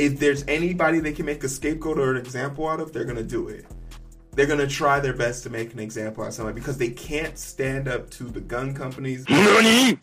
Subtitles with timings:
[0.00, 3.22] if there's anybody they can make a scapegoat or an example out of, they're gonna
[3.22, 3.66] do it.
[4.32, 7.38] They're gonna try their best to make an example out of somebody because they can't
[7.38, 9.26] stand up to the gun companies.
[9.26, 10.00] Dynamite!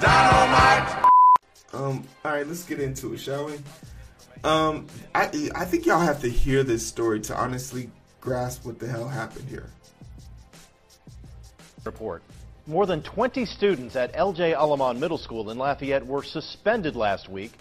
[0.00, 1.10] Dynamite!
[1.72, 3.54] Um, all right, let's get into it, shall we?
[4.42, 7.88] Um, I I think y'all have to hear this story to honestly
[8.20, 9.70] grasp what the hell happened here.
[11.84, 12.22] Report.
[12.66, 17.52] More than 20 students at LJ Alleman Middle School in Lafayette were suspended last week.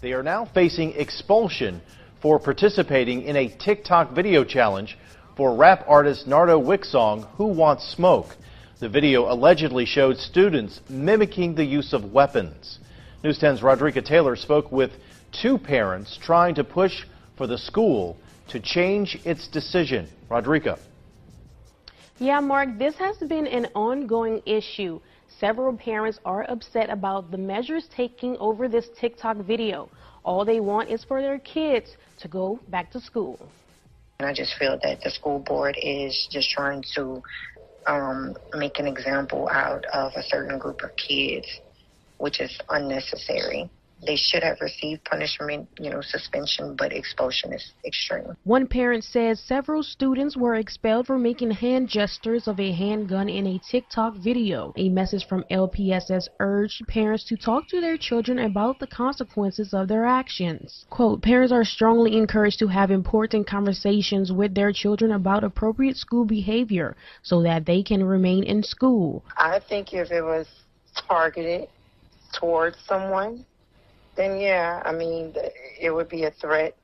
[0.00, 1.80] They are now facing expulsion
[2.22, 4.96] for participating in a TikTok video challenge
[5.36, 8.36] for rap artist Nardo Wick's song, Who Wants Smoke?
[8.78, 12.78] The video allegedly showed students mimicking the use of weapons.
[13.24, 14.92] News 10's Rodrika Taylor spoke with
[15.32, 17.04] two parents trying to push
[17.36, 18.16] for the school
[18.50, 20.08] to change its decision.
[20.30, 20.78] Rodrika.
[22.18, 25.00] Yeah, Mark, this has been an ongoing issue.
[25.38, 29.88] Several parents are upset about the measures taking over this TikTok video.
[30.24, 33.38] All they want is for their kids to go back to school.
[34.18, 37.22] And I just feel that the school board is just trying to
[37.86, 41.46] um, make an example out of a certain group of kids,
[42.18, 43.70] which is unnecessary
[44.06, 48.36] they should have received punishment, you know, suspension, but expulsion is extreme.
[48.44, 53.46] One parent says several students were expelled for making hand gestures of a handgun in
[53.46, 54.72] a TikTok video.
[54.76, 59.88] A message from LPSS urged parents to talk to their children about the consequences of
[59.88, 60.86] their actions.
[60.90, 66.24] Quote, parents are strongly encouraged to have important conversations with their children about appropriate school
[66.24, 69.24] behavior so that they can remain in school.
[69.36, 70.46] I think if it was
[71.08, 71.68] targeted
[72.32, 73.44] towards someone,
[74.18, 75.32] then yeah, I mean,
[75.80, 76.76] it would be a threat.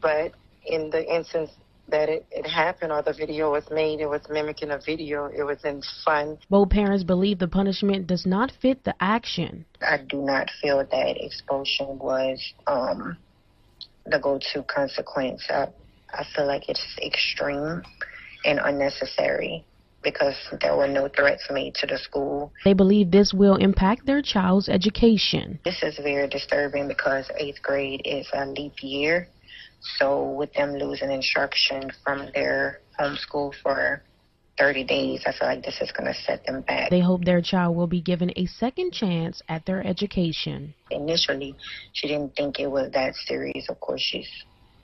[0.00, 0.32] But
[0.66, 1.50] in the instance
[1.88, 5.42] that it, it happened or the video was made, it was mimicking a video, it
[5.42, 6.38] was in fun.
[6.48, 9.66] Both parents believe the punishment does not fit the action.
[9.82, 13.18] I do not feel that expulsion was um,
[14.06, 15.44] the go to consequence.
[15.50, 15.68] I,
[16.12, 17.82] I feel like it's extreme
[18.46, 19.64] and unnecessary
[20.04, 22.52] because there were no threats made to the school.
[22.64, 25.58] They believe this will impact their child's education.
[25.64, 29.28] This is very disturbing because eighth grade is a leap year.
[29.98, 34.02] So with them losing instruction from their homeschool for
[34.58, 36.90] 30 days, I feel like this is going to set them back.
[36.90, 40.74] They hope their child will be given a second chance at their education.
[40.90, 41.56] Initially,
[41.92, 43.68] she didn't think it was that serious.
[43.68, 44.28] Of course, she's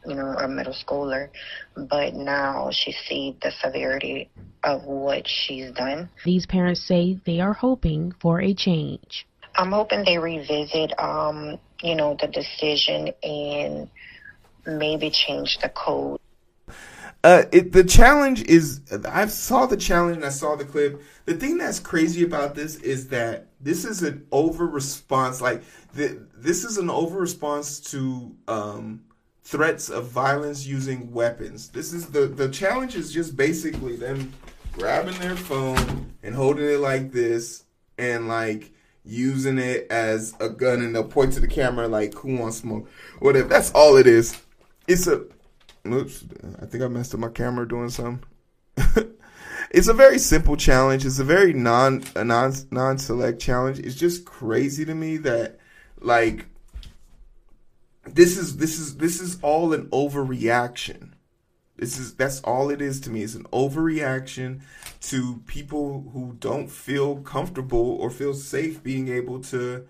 [0.07, 1.29] you know, a middle schooler,
[1.77, 4.31] but now she sees the severity
[4.63, 6.09] of what she's done.
[6.25, 9.27] These parents say they are hoping for a change.
[9.57, 13.91] I'm hoping they revisit, um, you know, the decision and
[14.67, 16.21] maybe change the code.
[17.23, 21.03] Uh, it, the challenge is I saw the challenge and I saw the clip.
[21.27, 25.43] The thing that's crazy about this is that this is an over response.
[25.43, 25.63] Like
[25.93, 29.03] the, this is an over response to um,
[29.43, 31.69] threats of violence using weapons.
[31.69, 34.33] This is the the challenge is just basically them
[34.73, 37.65] grabbing their phone and holding it like this
[37.99, 38.73] and like
[39.05, 42.89] using it as a gun and they'll point to the camera like who wants smoke?
[43.19, 43.49] Whatever.
[43.49, 44.41] That's all it is.
[44.87, 45.25] It's a
[45.87, 46.25] oops
[46.61, 48.23] i think i messed up my camera doing something.
[49.71, 51.07] It's a very simple challenge.
[51.07, 53.79] It's a very non a non non-select challenge.
[53.79, 55.61] It's just crazy to me that
[56.01, 56.47] like
[58.15, 61.13] this is this is this is all an overreaction.
[61.77, 63.23] This is that's all it is to me.
[63.23, 64.61] It's an overreaction
[65.03, 69.87] to people who don't feel comfortable or feel safe being able to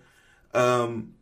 [0.53, 1.13] um,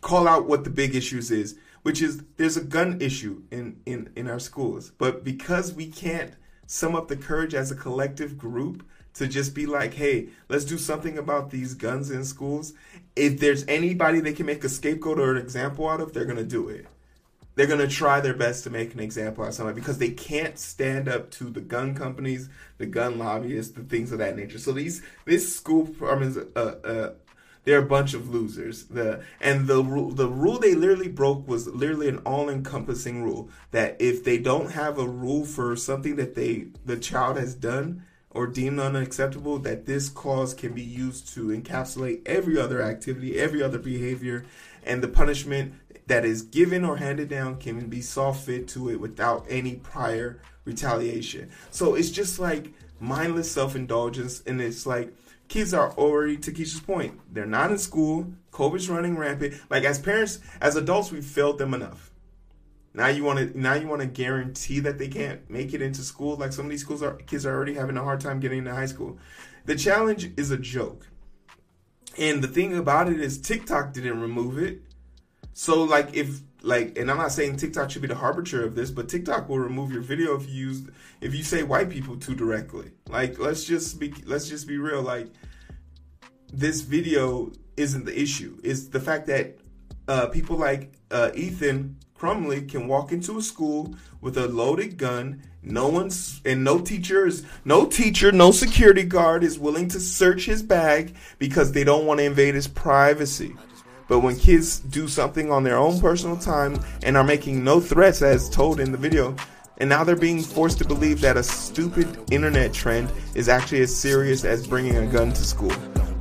[0.00, 4.10] call out what the big issues is, which is there's a gun issue in in
[4.16, 6.34] in our schools, but because we can't
[6.66, 8.84] sum up the courage as a collective group
[9.14, 12.72] to just be like, hey, let's do something about these guns in schools.
[13.16, 16.36] If there's anybody they can make a scapegoat or an example out of, they're going
[16.36, 16.86] to do it.
[17.56, 20.10] They're going to try their best to make an example out of somebody because they
[20.10, 22.48] can't stand up to the gun companies,
[22.78, 24.58] the gun lobbyists, the things of that nature.
[24.58, 27.12] So these this school department is uh, uh,
[27.64, 28.84] they're a bunch of losers.
[28.84, 33.50] The and the rule the rule they literally broke was literally an all encompassing rule
[33.72, 38.04] that if they don't have a rule for something that they the child has done,
[38.30, 43.62] or deemed unacceptable, that this clause can be used to encapsulate every other activity, every
[43.62, 44.44] other behavior,
[44.84, 45.74] and the punishment
[46.06, 50.40] that is given or handed down can be saw fit to it without any prior
[50.64, 51.50] retaliation.
[51.70, 55.12] So it's just like mindless self indulgence, and it's like
[55.48, 57.20] kids are already to Keisha's point.
[57.32, 58.32] They're not in school.
[58.52, 59.54] COVID's running rampant.
[59.70, 62.10] Like as parents, as adults, we've failed them enough.
[62.92, 66.02] Now you want to now you want to guarantee that they can't make it into
[66.02, 66.36] school.
[66.36, 68.74] Like some of these schools are kids are already having a hard time getting into
[68.74, 69.18] high school.
[69.66, 71.06] The challenge is a joke.
[72.18, 74.82] And the thing about it is TikTok didn't remove it.
[75.52, 78.90] So like if like and I'm not saying TikTok should be the harbinger of this,
[78.90, 80.82] but TikTok will remove your video if you use
[81.20, 82.90] if you say white people too directly.
[83.08, 85.28] Like let's just be let's just be real like
[86.52, 88.58] this video isn't the issue.
[88.64, 89.58] It's the fact that
[90.08, 95.42] uh, people like uh, Ethan Crumbley can walk into a school with a loaded gun.
[95.62, 100.62] No one's and no teachers, no teacher, no security guard is willing to search his
[100.62, 103.56] bag because they don't want to invade his privacy.
[104.06, 108.20] But when kids do something on their own personal time and are making no threats,
[108.20, 109.34] as told in the video,
[109.78, 113.96] and now they're being forced to believe that a stupid internet trend is actually as
[113.96, 115.72] serious as bringing a gun to school.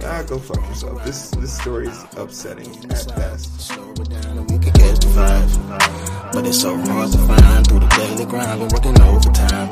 [0.03, 1.03] Ah, go fuck yourself.
[1.03, 3.78] This this story is upsetting at best.
[6.39, 8.59] But it's so hard to find through the daily grind.
[8.61, 9.69] Been working overtime.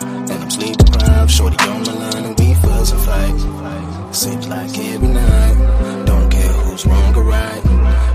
[0.00, 1.30] And I'm sleep deprived.
[1.30, 4.12] Shorty on my line and we fuss and fight.
[4.12, 6.04] Seems like every night.
[6.04, 7.62] Don't care who's wrong or right.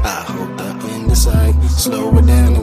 [0.04, 1.56] I hope up in the sight.
[1.64, 2.61] Slow it down